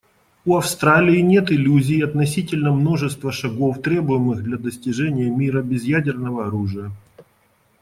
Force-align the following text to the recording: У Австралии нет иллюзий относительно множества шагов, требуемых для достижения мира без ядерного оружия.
У 0.45 0.55
Австралии 0.57 1.19
нет 1.19 1.51
иллюзий 1.51 2.01
относительно 2.03 2.71
множества 2.71 3.31
шагов, 3.31 3.83
требуемых 3.83 4.41
для 4.43 4.57
достижения 4.57 5.29
мира 5.29 5.61
без 5.61 5.83
ядерного 5.83 6.47
оружия. 6.47 6.89